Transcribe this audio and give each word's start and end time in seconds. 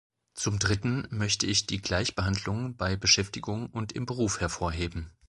Zum 0.33 0.57
Dritten 0.57 1.07
möchte 1.11 1.45
ich 1.45 1.67
die 1.67 1.79
Gleichbehandlung 1.79 2.75
bei 2.75 2.95
Beschäftigung 2.95 3.67
und 3.67 3.91
im 3.91 4.07
Beruf 4.07 4.39
hervorheben. 4.41 5.11